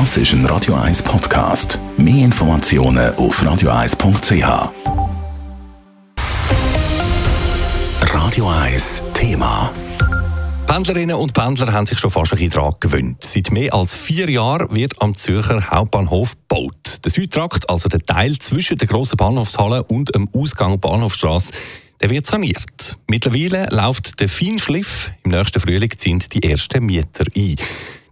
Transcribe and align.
Das 0.00 0.16
ist 0.16 0.32
ein 0.32 0.44
Radio 0.46 0.74
1 0.74 1.04
Podcast. 1.04 1.78
Mehr 1.96 2.24
Informationen 2.24 3.14
auf 3.14 3.40
radio1.ch. 3.40 4.72
Radio 8.12 8.48
1 8.48 9.04
Thema. 9.14 9.70
Pendlerinnen 10.66 11.14
und 11.14 11.32
Pendler 11.32 11.72
haben 11.72 11.86
sich 11.86 12.00
schon 12.00 12.10
fast 12.10 12.32
ein 12.32 12.50
daran 12.50 12.74
gewöhnt. 12.80 13.22
Seit 13.22 13.52
mehr 13.52 13.72
als 13.72 13.94
vier 13.94 14.28
Jahren 14.28 14.74
wird 14.74 15.00
am 15.00 15.14
Zürcher 15.14 15.70
Hauptbahnhof 15.70 16.34
gebaut. 16.48 16.98
Der 17.04 17.12
Südtrakt, 17.12 17.70
also 17.70 17.88
der 17.88 18.00
Teil 18.00 18.36
zwischen 18.40 18.76
der 18.76 18.88
grossen 18.88 19.16
Bahnhofshalle 19.16 19.84
und 19.84 20.12
dem 20.12 20.28
Ausgang 20.34 20.80
Bahnhofstrasse, 20.80 21.52
der 22.00 22.10
wird 22.10 22.26
saniert. 22.26 22.98
Mittlerweile 23.08 23.66
läuft 23.70 24.20
der 24.20 24.28
Feinschliff. 24.28 25.10
Im 25.24 25.30
nächsten 25.32 25.60
Frühling 25.60 25.90
ziehen 25.96 26.22
die 26.32 26.42
ersten 26.42 26.84
Mieter 26.84 27.24
ein. 27.36 27.56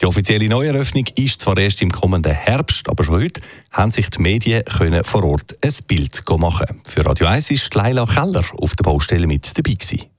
Die 0.00 0.06
offizielle 0.06 0.48
Neueröffnung 0.48 1.04
ist 1.16 1.42
zwar 1.42 1.58
erst 1.58 1.82
im 1.82 1.92
kommenden 1.92 2.32
Herbst, 2.32 2.88
aber 2.88 3.04
schon 3.04 3.22
heute 3.22 3.42
haben 3.70 3.90
sich 3.90 4.08
die 4.08 4.22
Medien 4.22 4.64
können 4.64 5.04
vor 5.04 5.24
Ort 5.24 5.58
ein 5.62 5.74
Bild 5.86 6.22
machen. 6.38 6.80
Für 6.84 7.04
Radio 7.04 7.26
1 7.26 7.50
ist 7.50 7.74
Leila 7.74 8.06
Keller 8.06 8.44
auf 8.58 8.74
der 8.76 8.84
Baustelle 8.84 9.26
mit 9.26 9.56
dabei 9.58 9.74
gewesen. 9.74 10.09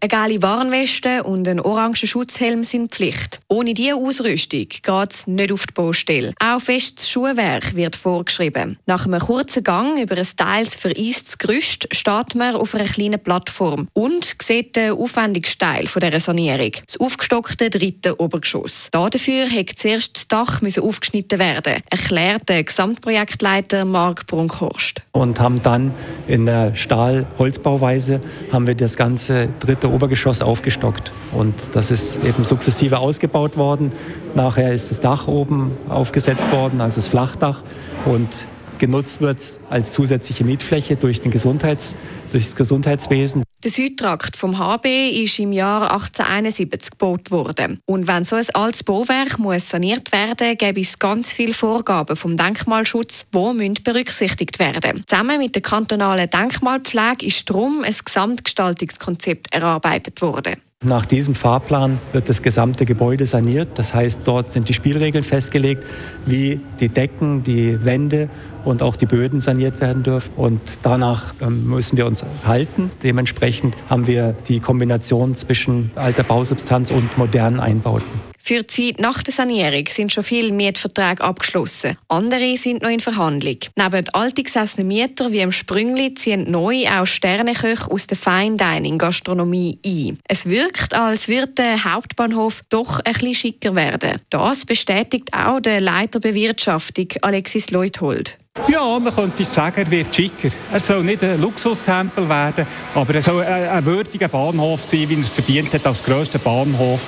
Eine 0.00 0.10
geile 0.10 0.42
Warnweste 0.42 1.24
und 1.24 1.48
ein 1.48 1.58
oranger 1.58 1.96
Schutzhelm 1.96 2.62
sind 2.62 2.92
Pflicht. 2.92 3.40
Ohne 3.48 3.74
diese 3.74 3.96
Ausrüstung 3.96 4.68
geht 4.68 5.10
es 5.10 5.26
nicht 5.26 5.50
auf 5.50 5.66
die 5.66 5.74
Baustelle. 5.74 6.34
Auch 6.38 6.60
festes 6.60 7.10
Schuhwerk 7.10 7.74
wird 7.74 7.96
vorgeschrieben. 7.96 8.78
Nach 8.86 9.06
einem 9.06 9.18
kurzen 9.18 9.64
Gang 9.64 10.00
über 10.00 10.16
ein 10.16 10.26
teils 10.36 10.76
vereistes 10.76 11.36
Gerüst 11.36 11.88
steht 11.90 12.36
man 12.36 12.54
auf 12.54 12.76
einer 12.76 12.84
kleinen 12.84 13.18
Plattform 13.18 13.88
und 13.92 14.36
sieht 14.40 14.76
den 14.76 14.92
aufwendigsten 14.92 15.58
Teil 15.66 15.86
dieser 15.86 16.20
Sanierung, 16.20 16.70
das 16.86 17.00
aufgestockte 17.00 17.68
dritte 17.68 18.20
Obergeschoss. 18.20 18.86
Dafür 18.92 19.46
musste 19.46 19.74
zuerst 19.74 20.14
das 20.14 20.28
Dach 20.28 20.62
aufgeschnitten 20.62 21.40
werden, 21.40 21.82
erklärt 21.90 22.48
der 22.48 22.62
Gesamtprojektleiter 22.62 23.84
Marc 23.84 24.28
Brunkhorst. 24.28 25.02
Und 25.10 25.40
haben 25.40 25.60
dann 25.64 25.92
in 26.28 26.46
der 26.46 26.76
Stahl-Holzbauweise 26.76 28.20
haben 28.52 28.68
wir 28.68 28.76
das 28.76 28.96
ganze 28.96 29.48
dritte 29.58 29.87
dritte 29.88 29.94
Obergeschoss 29.94 30.42
aufgestockt. 30.42 31.12
Und 31.32 31.54
das 31.72 31.90
ist 31.90 32.24
eben 32.24 32.44
sukzessive 32.44 32.98
ausgebaut 32.98 33.56
worden. 33.56 33.92
Nachher 34.34 34.72
ist 34.72 34.90
das 34.90 35.00
Dach 35.00 35.28
oben 35.28 35.72
aufgesetzt 35.88 36.52
worden, 36.52 36.80
also 36.80 36.96
das 36.96 37.08
Flachdach. 37.08 37.62
Und 38.04 38.46
genutzt 38.78 39.20
wird 39.20 39.42
als 39.70 39.92
zusätzliche 39.92 40.44
Mietfläche 40.44 40.96
durch, 40.96 41.20
den 41.20 41.30
Gesundheits, 41.30 41.94
durch 42.32 42.44
das 42.44 42.56
Gesundheitswesen. 42.56 43.42
Der 43.68 43.74
Südtrakt 43.74 44.34
vom 44.34 44.58
HB 44.58 45.10
ist 45.24 45.38
im 45.38 45.52
Jahr 45.52 45.92
1871 45.92 46.92
gebaut 46.92 47.30
worden. 47.30 47.82
Und 47.84 48.08
wenn 48.08 48.24
so 48.24 48.36
ein 48.36 48.46
altes 48.54 48.82
Bauwerk 48.82 49.38
muss 49.38 49.68
saniert 49.68 50.10
werden 50.10 50.48
muss, 50.48 50.56
gibt 50.56 50.78
es 50.78 50.98
ganz 50.98 51.34
viele 51.34 51.52
Vorgaben 51.52 52.16
vom 52.16 52.38
Denkmalschutz, 52.38 53.26
die 53.30 53.74
berücksichtigt 53.84 54.58
werden 54.58 54.92
müssen. 54.92 55.04
Zusammen 55.06 55.36
mit 55.36 55.54
der 55.54 55.60
kantonalen 55.60 56.30
Denkmalpflege 56.30 57.26
ist 57.26 57.50
darum 57.50 57.84
ein 57.84 57.94
Gesamtgestaltungskonzept 58.02 59.52
erarbeitet 59.52 60.22
worden. 60.22 60.62
Nach 60.84 61.04
diesem 61.04 61.34
Fahrplan 61.34 61.98
wird 62.12 62.28
das 62.28 62.40
gesamte 62.40 62.84
Gebäude 62.84 63.26
saniert. 63.26 63.70
Das 63.74 63.94
heißt, 63.94 64.20
dort 64.24 64.52
sind 64.52 64.68
die 64.68 64.74
Spielregeln 64.74 65.24
festgelegt, 65.24 65.84
wie 66.24 66.60
die 66.78 66.88
Decken, 66.88 67.42
die 67.42 67.84
Wände 67.84 68.28
und 68.64 68.80
auch 68.80 68.94
die 68.94 69.06
Böden 69.06 69.40
saniert 69.40 69.80
werden 69.80 70.04
dürfen. 70.04 70.30
Und 70.36 70.60
danach 70.84 71.34
ähm, 71.40 71.66
müssen 71.68 71.96
wir 71.96 72.06
uns 72.06 72.24
halten. 72.46 72.92
Dementsprechend 73.02 73.74
haben 73.90 74.06
wir 74.06 74.36
die 74.46 74.60
Kombination 74.60 75.34
zwischen 75.34 75.90
alter 75.96 76.22
Bausubstanz 76.22 76.92
und 76.92 77.18
modernen 77.18 77.58
Einbauten. 77.58 78.27
Für 78.48 78.62
die 78.62 78.66
Zeit 78.66 78.98
nach 78.98 79.22
der 79.22 79.34
Sanierung 79.34 79.84
sind 79.90 80.10
schon 80.10 80.24
viele 80.24 80.54
Mietverträge 80.54 81.22
abgeschlossen. 81.22 81.98
Andere 82.08 82.56
sind 82.56 82.80
noch 82.80 82.88
in 82.88 82.98
Verhandlung. 82.98 83.58
Neben 83.76 84.08
altgesessenen 84.14 84.88
Mietern 84.88 85.32
wie 85.32 85.40
im 85.40 85.52
Sprüngli 85.52 86.14
ziehen 86.14 86.50
neu 86.50 86.86
auch 86.88 87.04
Sterneköche 87.04 87.90
aus 87.90 88.06
der 88.06 88.16
Fine 88.16 88.56
Dining 88.56 88.96
Gastronomie 88.96 89.78
ein. 89.84 90.18
Es 90.26 90.46
wirkt, 90.46 90.94
als 90.94 91.28
würde 91.28 91.48
der 91.58 91.84
Hauptbahnhof 91.84 92.62
doch 92.70 93.00
ein 93.00 93.12
bisschen 93.12 93.34
schicker 93.34 93.74
werden. 93.74 94.16
Das 94.30 94.64
bestätigt 94.64 95.34
auch 95.34 95.60
der 95.60 95.82
Leiter 95.82 96.18
Bewirtschaftung 96.18 97.08
Alexis 97.20 97.70
Leuthold. 97.70 98.38
Ja, 98.66 98.98
man 98.98 99.14
könnte 99.14 99.44
sagen, 99.44 99.76
er 99.76 99.90
wird 99.90 100.16
schicker. 100.16 100.48
Er 100.72 100.80
soll 100.80 101.04
nicht 101.04 101.22
ein 101.22 101.38
Luxustempel 101.38 102.26
werden, 102.26 102.66
aber 102.94 103.14
er 103.14 103.22
soll 103.22 103.44
ein 103.44 103.84
würdiger 103.84 104.28
Bahnhof 104.28 104.82
sein, 104.84 105.06
wie 105.10 105.16
er 105.16 105.20
es 105.20 105.28
verdient 105.28 105.74
hat 105.74 105.86
als 105.86 106.02
grösster 106.02 106.38
Bahnhof 106.38 107.02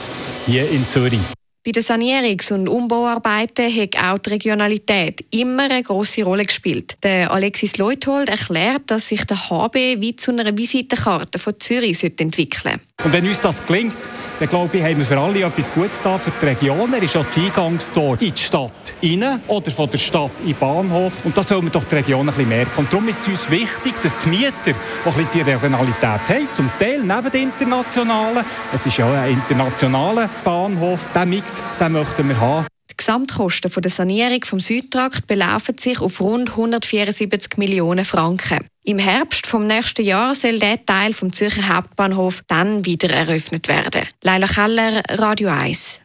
hier 0.50 0.68
in 0.68 0.86
Zürich. 0.88 1.20
Bei 1.62 1.70
den 1.72 1.82
Sanierungs- 1.82 2.50
und 2.52 2.68
Umbauarbeiten 2.68 3.72
hat 3.72 4.02
auch 4.02 4.18
die 4.18 4.30
Regionalität 4.30 5.24
immer 5.30 5.64
eine 5.64 5.82
grosse 5.82 6.24
Rolle 6.24 6.44
gespielt. 6.44 6.96
Der 7.02 7.30
Alexis 7.30 7.76
Leuthold 7.76 8.30
erklärt, 8.30 8.82
dass 8.86 9.08
sich 9.08 9.24
der 9.26 9.50
HB 9.50 10.00
wie 10.00 10.16
zu 10.16 10.32
einer 10.32 10.56
Visitenkarte 10.56 11.38
von 11.38 11.60
Zürich 11.60 12.02
entwickeln 12.02 12.62
sollte. 12.64 12.80
Und 13.04 13.12
wenn 13.12 13.28
uns 13.28 13.40
das 13.40 13.64
gelingt, 13.64 13.96
dann 14.40 14.48
glaube 14.48 14.78
ich, 14.78 14.82
haben 14.82 14.98
wir 14.98 15.04
für 15.04 15.18
alle 15.18 15.42
etwas 15.42 15.72
Gutes 15.72 16.00
da 16.00 16.16
für 16.16 16.32
die 16.40 16.46
Region. 16.46 16.92
Er 16.94 17.02
ist 17.02 17.14
ja 17.14 17.22
das 17.22 17.36
Eingangstor 17.36 18.16
in 18.20 18.32
die 18.34 18.42
Stadt 18.42 18.72
rein 19.02 19.40
oder 19.46 19.70
von 19.70 19.90
der 19.90 19.98
Stadt 19.98 20.32
in 20.40 20.46
den 20.46 20.56
Bahnhof. 20.56 21.12
Und 21.24 21.36
da 21.36 21.42
soll 21.42 21.60
man 21.60 21.70
doch 21.70 21.84
die 21.84 21.96
Region 21.96 22.26
ein 22.26 22.34
bisschen 22.34 22.48
mehr. 22.48 22.66
Und 22.76 22.90
darum 22.90 23.06
ist 23.08 23.20
es 23.20 23.28
uns 23.28 23.50
wichtig, 23.50 24.00
dass 24.02 24.16
die 24.16 24.30
Mieter, 24.30 24.52
die 24.64 25.08
ein 25.08 25.28
die 25.34 25.40
Regionalität 25.42 26.02
haben, 26.02 26.48
zum 26.54 26.70
Teil 26.78 27.00
neben 27.00 27.30
den 27.30 27.42
internationalen, 27.50 28.44
es 28.72 28.86
ist 28.86 28.96
ja 28.96 29.12
ein 29.12 29.32
internationaler 29.32 30.30
Bahnhof, 30.42 31.00
diesen 31.14 31.28
Mix 31.28 31.62
den 31.78 31.92
möchten 31.92 32.28
wir 32.28 32.40
haben. 32.40 32.66
Die 32.90 32.96
Gesamtkosten 32.96 33.70
der 33.70 33.90
Sanierung 33.90 34.42
vom 34.44 34.60
Südtrakt 34.60 35.26
belaufen 35.26 35.76
sich 35.76 36.00
auf 36.00 36.18
rund 36.20 36.50
174 36.50 37.58
Millionen 37.58 38.06
Franken. 38.06 38.60
Im 38.90 38.98
Herbst 38.98 39.46
vom 39.46 39.68
nächsten 39.68 40.04
Jahr 40.04 40.34
soll 40.34 40.58
der 40.58 40.84
Teil 40.84 41.12
vom 41.12 41.32
Zürcher 41.32 41.68
Hauptbahnhof 41.68 42.42
dann 42.48 42.84
wieder 42.84 43.08
eröffnet 43.08 43.68
werden. 43.68 44.02
Leila 44.20 44.48
Keller, 44.48 45.00
Radio 45.10 45.48
1. 45.48 46.00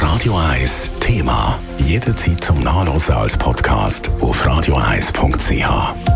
Radio 0.00 0.34
1 0.34 0.92
Thema. 0.98 1.58
Jederzeit 1.76 2.42
zum 2.42 2.60
Nachlesen 2.60 3.16
als 3.16 3.36
Podcast 3.36 4.10
auf 4.22 4.46
radio1.ch. 4.46 6.15